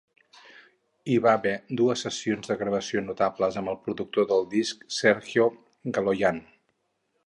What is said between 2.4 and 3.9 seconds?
de gravació notables amb el